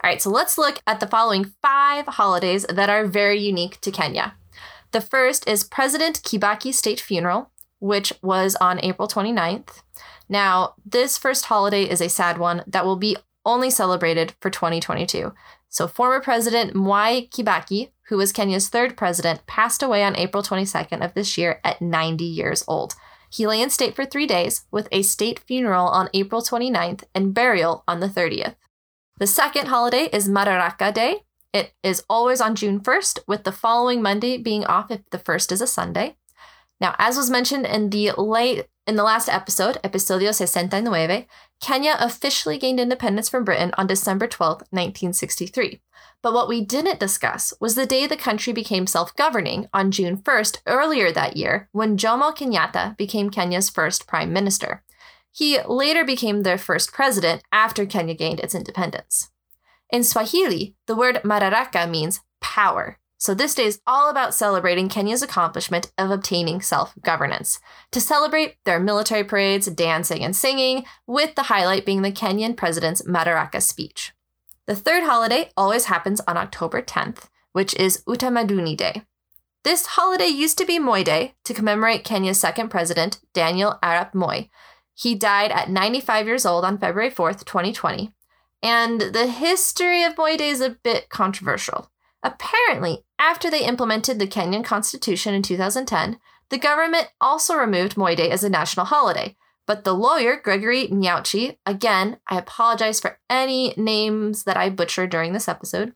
All 0.00 0.10
right, 0.10 0.22
so 0.22 0.30
let's 0.30 0.56
look 0.56 0.80
at 0.86 1.00
the 1.00 1.06
following 1.06 1.52
five 1.60 2.06
holidays 2.06 2.64
that 2.68 2.88
are 2.88 3.06
very 3.06 3.40
unique 3.40 3.80
to 3.80 3.90
Kenya. 3.90 4.34
The 4.92 5.00
first 5.00 5.46
is 5.48 5.64
President 5.64 6.22
Kibaki 6.22 6.72
State 6.72 7.00
Funeral, 7.00 7.50
which 7.80 8.12
was 8.22 8.56
on 8.56 8.80
April 8.82 9.08
29th. 9.08 9.82
Now, 10.28 10.74
this 10.84 11.18
first 11.18 11.46
holiday 11.46 11.82
is 11.82 12.00
a 12.00 12.08
sad 12.08 12.38
one 12.38 12.62
that 12.66 12.84
will 12.84 12.96
be 12.96 13.16
only 13.44 13.70
celebrated 13.70 14.34
for 14.40 14.50
2022. 14.50 15.32
So, 15.68 15.86
former 15.86 16.20
President 16.20 16.74
Mwai 16.74 17.30
Kibaki, 17.30 17.90
who 18.08 18.16
was 18.16 18.32
Kenya's 18.32 18.68
third 18.68 18.96
president, 18.96 19.46
passed 19.46 19.82
away 19.82 20.02
on 20.02 20.16
April 20.16 20.42
22nd 20.42 21.04
of 21.04 21.14
this 21.14 21.36
year 21.36 21.60
at 21.64 21.82
90 21.82 22.24
years 22.24 22.64
old. 22.66 22.94
He 23.30 23.46
lay 23.46 23.60
in 23.60 23.70
state 23.70 23.94
for 23.94 24.06
three 24.06 24.26
days, 24.26 24.64
with 24.70 24.88
a 24.90 25.02
state 25.02 25.38
funeral 25.40 25.88
on 25.88 26.08
April 26.14 26.40
29th 26.40 27.04
and 27.14 27.34
burial 27.34 27.84
on 27.86 28.00
the 28.00 28.08
30th. 28.08 28.54
The 29.18 29.26
second 29.26 29.66
holiday 29.66 30.08
is 30.12 30.28
Madaraka 30.28 30.94
Day. 30.94 31.24
It 31.52 31.72
is 31.82 32.04
always 32.08 32.40
on 32.40 32.54
June 32.54 32.80
1st, 32.80 33.20
with 33.26 33.44
the 33.44 33.52
following 33.52 34.00
Monday 34.00 34.38
being 34.38 34.64
off 34.64 34.90
if 34.90 35.00
the 35.10 35.18
first 35.18 35.52
is 35.52 35.60
a 35.60 35.66
Sunday. 35.66 36.16
Now, 36.80 36.94
as 36.98 37.16
was 37.16 37.30
mentioned 37.30 37.66
in 37.66 37.90
the 37.90 38.12
late 38.16 38.66
in 38.88 38.96
the 38.96 39.04
last 39.04 39.28
episode, 39.28 39.78
episodio 39.84 40.34
69, 40.34 41.26
Kenya 41.60 41.94
officially 42.00 42.56
gained 42.56 42.80
independence 42.80 43.28
from 43.28 43.44
Britain 43.44 43.70
on 43.76 43.86
December 43.86 44.26
12, 44.26 44.62
1963. 44.70 45.82
But 46.22 46.32
what 46.32 46.48
we 46.48 46.64
didn't 46.64 46.98
discuss 46.98 47.52
was 47.60 47.74
the 47.74 47.84
day 47.84 48.06
the 48.06 48.16
country 48.16 48.54
became 48.54 48.86
self 48.86 49.14
governing 49.14 49.66
on 49.74 49.90
June 49.90 50.16
1st 50.16 50.60
earlier 50.66 51.12
that 51.12 51.36
year 51.36 51.68
when 51.72 51.98
Jomo 51.98 52.34
Kenyatta 52.34 52.96
became 52.96 53.28
Kenya's 53.28 53.68
first 53.68 54.06
prime 54.06 54.32
minister. 54.32 54.82
He 55.30 55.60
later 55.68 56.02
became 56.02 56.42
their 56.42 56.58
first 56.58 56.90
president 56.90 57.42
after 57.52 57.84
Kenya 57.84 58.14
gained 58.14 58.40
its 58.40 58.54
independence. 58.54 59.30
In 59.90 60.02
Swahili, 60.02 60.76
the 60.86 60.96
word 60.96 61.20
mararaka 61.24 61.88
means 61.88 62.20
power, 62.40 62.98
so 63.18 63.34
this 63.34 63.54
day 63.56 63.64
is 63.64 63.80
all 63.84 64.10
about 64.10 64.32
celebrating 64.32 64.88
Kenya's 64.88 65.22
accomplishment 65.22 65.90
of 65.98 66.12
obtaining 66.12 66.60
self 66.60 66.94
governance. 67.02 67.58
To 67.90 68.00
celebrate, 68.00 68.56
there 68.64 68.76
are 68.76 68.80
military 68.80 69.24
parades, 69.24 69.66
dancing, 69.66 70.22
and 70.22 70.36
singing, 70.36 70.84
with 71.06 71.34
the 71.34 71.44
highlight 71.44 71.84
being 71.84 72.02
the 72.02 72.12
Kenyan 72.12 72.56
president's 72.56 73.02
Madaraka 73.02 73.60
speech. 73.60 74.12
The 74.66 74.76
third 74.76 75.02
holiday 75.02 75.50
always 75.56 75.86
happens 75.86 76.20
on 76.28 76.36
October 76.36 76.80
10th, 76.80 77.28
which 77.52 77.74
is 77.74 78.04
Utamaduni 78.06 78.76
Day. 78.76 79.02
This 79.64 79.86
holiday 79.86 80.28
used 80.28 80.56
to 80.58 80.64
be 80.64 80.78
Moi 80.78 81.02
Day 81.02 81.34
to 81.44 81.54
commemorate 81.54 82.04
Kenya's 82.04 82.38
second 82.38 82.68
president, 82.68 83.18
Daniel 83.34 83.78
Arap 83.82 84.14
Moi. 84.14 84.44
He 84.94 85.16
died 85.16 85.50
at 85.50 85.70
95 85.70 86.26
years 86.26 86.46
old 86.46 86.64
on 86.64 86.78
February 86.78 87.10
4th, 87.10 87.44
2020. 87.44 88.12
And 88.62 89.00
the 89.00 89.26
history 89.26 90.04
of 90.04 90.16
Moi 90.16 90.36
Day 90.36 90.50
is 90.50 90.60
a 90.60 90.70
bit 90.70 91.08
controversial. 91.08 91.90
Apparently, 92.22 93.04
after 93.18 93.50
they 93.50 93.64
implemented 93.64 94.18
the 94.18 94.26
Kenyan 94.26 94.64
constitution 94.64 95.34
in 95.34 95.42
2010, 95.42 96.18
the 96.50 96.58
government 96.58 97.08
also 97.20 97.54
removed 97.54 97.96
Moi 97.96 98.14
Day 98.14 98.30
as 98.30 98.44
a 98.44 98.48
national 98.48 98.86
holiday. 98.86 99.36
But 99.66 99.84
the 99.84 99.92
lawyer, 99.92 100.40
Gregory 100.42 100.88
Nyauchi, 100.88 101.58
again, 101.66 102.18
I 102.26 102.38
apologize 102.38 103.00
for 103.00 103.18
any 103.28 103.74
names 103.76 104.44
that 104.44 104.56
I 104.56 104.70
butchered 104.70 105.10
during 105.10 105.34
this 105.34 105.48
episode, 105.48 105.92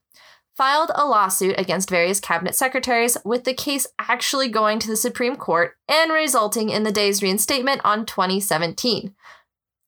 filed 0.54 0.90
a 0.94 1.06
lawsuit 1.06 1.58
against 1.58 1.88
various 1.88 2.20
cabinet 2.20 2.54
secretaries, 2.54 3.16
with 3.24 3.44
the 3.44 3.54
case 3.54 3.86
actually 3.98 4.48
going 4.48 4.78
to 4.80 4.88
the 4.88 4.96
Supreme 4.96 5.36
Court 5.36 5.74
and 5.88 6.12
resulting 6.12 6.68
in 6.68 6.82
the 6.82 6.92
day's 6.92 7.22
reinstatement 7.22 7.80
on 7.82 8.04
2017. 8.04 9.14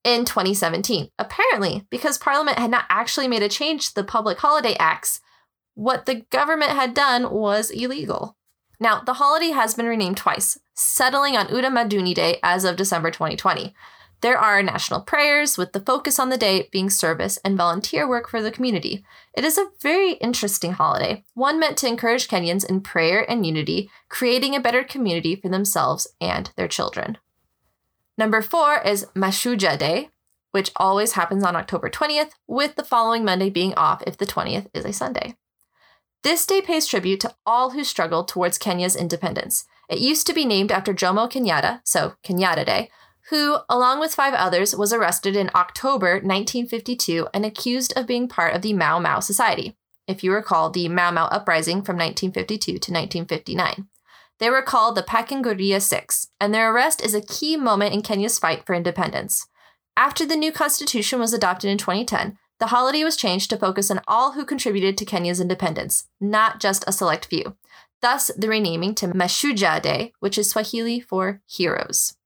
In 0.03 0.25
2017, 0.25 1.11
apparently, 1.19 1.87
because 1.91 2.19
Parliament 2.19 2.59
had 2.59 2.71
not 2.71 2.85
actually 2.88 3.29
made 3.29 3.43
a 3.43 3.49
change 3.49 3.88
to 3.88 3.95
the 3.95 4.05
Public 4.05 4.38
Holiday 4.38 4.76
Acts, 4.79 5.21
what 5.75 6.07
the 6.07 6.23
government 6.31 6.73
had 6.73 6.95
done 6.95 7.31
was 7.31 7.71
illegal. 7.71 8.37
Now, 8.81 9.00
the 9.00 9.14
holiday 9.14 9.50
has 9.50 9.75
been 9.75 9.87
renamed 9.87 10.16
twice, 10.16 10.59
settling 10.75 11.37
on 11.37 11.49
Utamaduni 11.49 12.14
Day 12.14 12.38
as 12.43 12.64
of 12.64 12.76
December 12.76 13.11
2020. 13.11 13.75
There 14.21 14.38
are 14.38 14.62
national 14.62 15.02
prayers, 15.02 15.59
with 15.59 15.73
the 15.73 15.81
focus 15.81 16.19
on 16.19 16.31
the 16.31 16.38
day 16.38 16.69
being 16.73 16.88
service 16.88 17.38
and 17.45 17.59
volunteer 17.59 18.08
work 18.08 18.28
for 18.28 18.41
the 18.41 18.50
community. 18.50 19.04
It 19.34 19.45
is 19.45 19.58
a 19.58 19.69
very 19.82 20.13
interesting 20.13 20.73
holiday, 20.73 21.25
one 21.34 21.60
meant 21.60 21.76
to 21.78 21.89
encourage 21.89 22.26
Kenyans 22.26 22.65
in 22.65 22.80
prayer 22.80 23.30
and 23.30 23.45
unity, 23.45 23.91
creating 24.08 24.56
a 24.56 24.60
better 24.60 24.82
community 24.82 25.37
for 25.37 25.50
themselves 25.50 26.06
and 26.21 26.50
their 26.56 26.69
children. 26.69 27.19
Number 28.17 28.41
four 28.41 28.80
is 28.80 29.06
Mashujaa 29.15 29.78
Day, 29.78 30.08
which 30.52 30.73
always 30.76 31.13
happens 31.13 31.45
on 31.45 31.56
October 31.56 31.91
20th, 31.91 32.30
with 32.47 32.76
the 32.76 32.84
following 32.84 33.25
Monday 33.25 33.50
being 33.50 33.75
off 33.75 34.02
if 34.06 34.17
the 34.17 34.26
20th 34.26 34.69
is 34.73 34.84
a 34.84 34.93
Sunday. 34.93 35.37
This 36.25 36.47
day 36.47 36.63
pays 36.63 36.87
tribute 36.87 37.21
to 37.21 37.34
all 37.45 37.73
who 37.73 37.84
struggled 37.84 38.28
towards 38.28 38.56
Kenya's 38.56 38.97
independence. 38.97 39.67
It 39.91 39.99
used 39.99 40.26
to 40.26 40.32
be 40.32 40.47
named 40.47 40.73
after 40.73 40.95
Jomo 40.95 41.30
Kenyatta, 41.30 41.82
so 41.84 42.15
Kenyatta 42.25 42.65
Day, 42.65 42.89
who, 43.28 43.58
along 43.69 44.00
with 44.00 44.15
five 44.15 44.32
others, 44.32 44.75
was 44.75 44.91
arrested 44.91 45.37
in 45.37 45.50
October 45.54 46.15
1952 46.15 47.28
and 47.34 47.45
accused 47.45 47.93
of 47.95 48.06
being 48.06 48.26
part 48.26 48.54
of 48.54 48.63
the 48.63 48.73
Mau 48.73 48.99
Mau 48.99 49.21
Society. 49.21 49.76
If 50.08 50.25
you 50.25 50.32
recall, 50.32 50.71
the 50.71 50.89
Mau 50.89 51.10
Mau 51.10 51.26
uprising 51.26 51.82
from 51.82 51.99
1952 51.99 52.73
to 52.73 52.91
1959. 52.91 53.89
They 54.39 54.49
were 54.49 54.63
called 54.63 54.95
the 54.95 55.02
Pakanguria 55.02 55.82
Six, 55.82 56.28
and 56.41 56.54
their 56.54 56.73
arrest 56.73 57.04
is 57.04 57.13
a 57.13 57.21
key 57.21 57.58
moment 57.58 57.93
in 57.93 58.00
Kenya's 58.00 58.39
fight 58.39 58.65
for 58.65 58.75
independence. 58.75 59.47
After 59.95 60.25
the 60.25 60.37
new 60.37 60.52
constitution 60.52 61.21
was 61.21 61.34
adopted 61.34 61.69
in 61.69 61.76
2010, 61.76 62.39
the 62.60 62.69
holiday 62.69 63.02
was 63.02 63.17
changed 63.17 63.50
to 63.50 63.56
focus 63.56 63.90
on 63.90 64.00
all 64.06 64.32
who 64.32 64.45
contributed 64.45 64.97
to 64.99 65.04
Kenya's 65.04 65.40
independence, 65.40 66.08
not 66.21 66.60
just 66.60 66.84
a 66.86 66.93
select 66.93 67.26
few. 67.26 67.56
Thus, 68.00 68.30
the 68.36 68.49
renaming 68.49 68.95
to 68.97 69.08
Mashujaa 69.08 69.82
Day, 69.82 70.12
which 70.21 70.38
is 70.38 70.50
Swahili 70.50 71.00
for 71.00 71.40
heroes. 71.47 72.17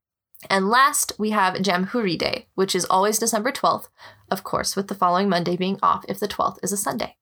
And 0.49 0.69
last, 0.69 1.13
we 1.17 1.31
have 1.31 1.55
Jamhuri 1.55 2.17
Day, 2.17 2.47
which 2.55 2.75
is 2.75 2.85
always 2.85 3.19
December 3.19 3.51
12th, 3.51 3.87
of 4.29 4.43
course, 4.43 4.75
with 4.75 4.87
the 4.87 4.95
following 4.95 5.29
Monday 5.29 5.57
being 5.57 5.79
off 5.81 6.05
if 6.07 6.19
the 6.19 6.27
12th 6.27 6.57
is 6.63 6.71
a 6.71 6.77
Sunday. 6.77 7.15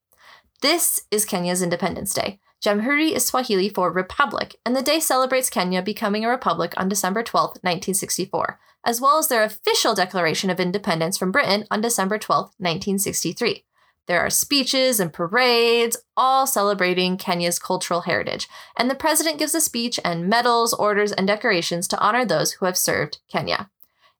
This 0.61 1.01
is 1.11 1.25
Kenya's 1.25 1.61
Independence 1.61 2.13
Day. 2.13 2.39
Jamhuri 2.63 3.11
is 3.11 3.25
Swahili 3.25 3.69
for 3.69 3.91
republic, 3.91 4.55
and 4.65 4.75
the 4.75 4.81
day 4.81 4.99
celebrates 4.99 5.49
Kenya 5.49 5.81
becoming 5.81 6.25
a 6.25 6.29
republic 6.29 6.73
on 6.77 6.89
December 6.89 7.21
12, 7.21 7.49
1964 7.61 8.59
as 8.87 9.01
well 9.01 9.19
as 9.19 9.27
their 9.27 9.43
official 9.43 9.93
declaration 9.93 10.49
of 10.49 10.61
independence 10.61 11.17
from 11.17 11.31
Britain 11.31 11.65
on 11.69 11.81
December 11.81 12.17
12, 12.17 12.45
1963. 12.57 13.65
There 14.07 14.21
are 14.21 14.29
speeches 14.29 15.01
and 15.01 15.11
parades, 15.11 15.97
all 16.15 16.47
celebrating 16.47 17.17
Kenya's 17.17 17.59
cultural 17.59 18.01
heritage, 18.01 18.47
and 18.77 18.89
the 18.89 18.95
president 18.95 19.37
gives 19.37 19.53
a 19.53 19.59
speech 19.59 19.99
and 20.05 20.29
medals, 20.29 20.73
orders, 20.73 21.11
and 21.11 21.27
decorations 21.27 21.89
to 21.89 21.99
honor 21.99 22.23
those 22.23 22.53
who 22.53 22.65
have 22.65 22.77
served 22.77 23.19
Kenya. 23.29 23.69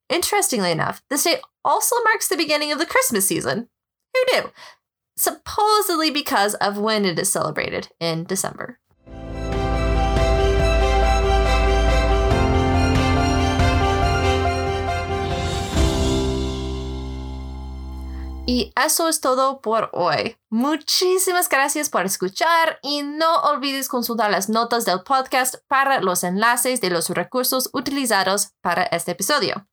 Interestingly 0.10 0.72
enough, 0.72 1.02
this 1.10 1.24
day 1.24 1.40
also 1.64 1.96
marks 2.04 2.28
the 2.28 2.36
beginning 2.36 2.74
of 2.74 2.80
the 2.80 2.86
Christmas 2.86 3.26
season. 3.26 3.70
Who 4.14 4.34
knew? 4.34 4.50
Supposedly 5.16 6.12
because 6.12 6.56
of 6.56 6.78
when 6.78 7.06
it 7.06 7.18
is 7.18 7.32
celebrated 7.32 7.88
in 8.02 8.26
December. 8.26 8.80
Y 18.50 18.72
eso 18.82 19.10
es 19.10 19.20
todo 19.20 19.60
por 19.60 19.90
hoy. 19.92 20.38
Muchísimas 20.50 21.50
gracias 21.50 21.90
por 21.90 22.06
escuchar 22.06 22.80
y 22.82 23.02
no 23.04 23.42
olvides 23.42 23.90
consultar 23.90 24.32
las 24.32 24.48
notas 24.48 24.86
del 24.86 25.04
podcast 25.04 25.56
para 25.68 26.00
los 26.00 26.24
enlaces 26.24 26.80
de 26.80 26.90
los 26.90 27.10
recursos 27.10 27.70
utilizados 27.74 28.54
para 28.62 28.84
este 28.84 29.12
episodio. 29.12 29.68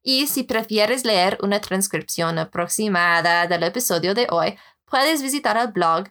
Y 0.00 0.28
si 0.28 0.44
prefieres 0.44 1.04
leer 1.04 1.38
una 1.42 1.60
transcripción 1.60 2.38
aproximada 2.38 3.48
del 3.48 3.64
episodio 3.64 4.14
de 4.14 4.28
hoy, 4.30 4.56
puedes 4.84 5.22
visitar 5.22 5.56
el 5.56 5.72
blog 5.72 6.04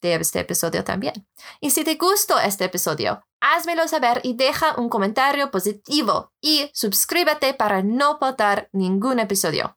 de 0.00 0.14
este 0.14 0.40
episodio 0.40 0.82
también. 0.82 1.28
Y 1.60 1.72
si 1.72 1.84
te 1.84 1.96
gustó 1.96 2.40
este 2.40 2.64
episodio, 2.64 3.22
házmelo 3.38 3.86
saber 3.86 4.22
y 4.22 4.34
deja 4.34 4.76
un 4.78 4.88
comentario 4.88 5.50
positivo 5.50 6.32
y 6.40 6.70
suscríbete 6.72 7.52
para 7.52 7.82
no 7.82 8.18
perder 8.18 8.70
ningún 8.72 9.18
episodio. 9.18 9.76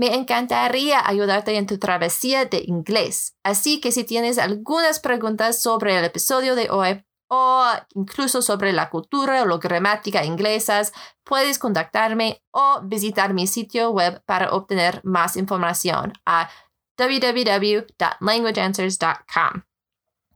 Me 0.00 0.14
encantaría 0.14 1.06
ayudarte 1.06 1.54
en 1.58 1.66
tu 1.66 1.78
travesía 1.78 2.46
de 2.46 2.62
inglés. 2.66 3.36
Así 3.42 3.82
que 3.82 3.92
si 3.92 4.04
tienes 4.04 4.38
algunas 4.38 4.98
preguntas 4.98 5.60
sobre 5.60 5.98
el 5.98 6.04
episodio 6.06 6.54
de 6.54 6.70
hoy 6.70 7.04
o 7.28 7.62
incluso 7.94 8.40
sobre 8.40 8.72
la 8.72 8.88
cultura 8.88 9.42
o 9.42 9.46
la 9.46 9.58
gramática 9.58 10.24
inglesas, 10.24 10.94
puedes 11.22 11.58
contactarme 11.58 12.42
o 12.50 12.80
visitar 12.82 13.34
mi 13.34 13.46
sitio 13.46 13.90
web 13.90 14.22
para 14.24 14.52
obtener 14.52 15.02
más 15.04 15.36
información 15.36 16.14
a 16.24 16.48
www.languageanswers.com. 16.96 19.64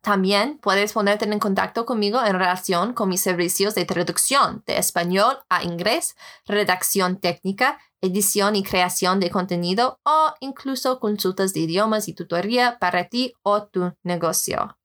También 0.02 0.58
puedes 0.58 0.92
ponerte 0.92 1.24
en 1.24 1.38
contacto 1.38 1.86
conmigo 1.86 2.22
en 2.22 2.34
relación 2.34 2.92
con 2.92 3.08
mis 3.08 3.22
servicios 3.22 3.74
de 3.74 3.86
traducción 3.86 4.62
de 4.66 4.76
español 4.76 5.38
a 5.48 5.64
inglés, 5.64 6.16
redacción 6.44 7.18
técnica 7.18 7.78
edición 8.04 8.54
y 8.56 8.62
creación 8.62 9.18
de 9.20 9.30
contenido 9.30 10.00
o 10.04 10.34
incluso 10.40 11.00
consultas 11.00 11.52
de 11.54 11.60
idiomas 11.60 12.08
y 12.08 12.14
tutoría 12.14 12.78
para 12.78 13.08
ti 13.08 13.34
o 13.42 13.64
tu 13.64 13.94
negocio. 14.02 14.78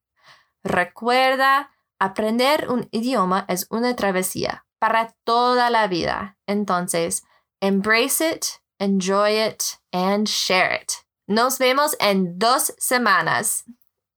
Recuerda, 0.64 1.72
aprender 2.00 2.70
un 2.70 2.88
idioma 2.92 3.46
es 3.48 3.68
una 3.70 3.96
travesía, 3.96 4.66
para 4.80 5.16
toda 5.24 5.70
la 5.70 5.88
vida. 5.88 6.38
Entonces, 6.48 7.24
embrace 7.60 8.36
it, 8.36 8.46
enjoy 8.80 9.48
it, 9.48 9.64
and 9.92 10.28
share 10.28 10.82
it. 10.82 10.92
Nos 11.28 11.60
vemos 11.60 11.96
en 12.00 12.40
dos 12.40 12.74
semanas 12.78 13.66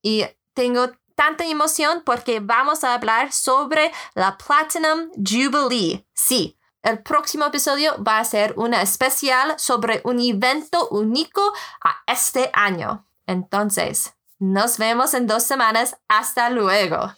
y 0.03 0.25
tengo 0.55 0.93
tanta 1.15 1.45
emoción 1.45 2.03
porque 2.05 2.41
vamos 2.41 2.85
a 2.85 2.95
hablar 2.95 3.33
sobre 3.33 3.93
la 4.15 4.39
Platinum 4.39 5.11
Jubilee. 5.17 6.07
Sí, 6.15 6.59
el 6.83 7.03
próximo 7.03 7.47
episodio 7.47 8.03
va 8.03 8.19
a 8.19 8.25
ser 8.25 8.55
una 8.57 8.83
especial 8.83 9.55
sobre 9.59 10.01
un 10.05 10.21
evento 10.21 10.89
único 10.89 11.53
a 11.83 12.03
este 12.13 12.51
año. 12.53 13.07
Entonces, 13.27 14.15
nos 14.39 14.79
vemos 14.79 15.15
en 15.15 15.27
dos 15.27 15.45
semanas. 15.45 15.97
Hasta 16.09 16.51
luego. 16.51 17.15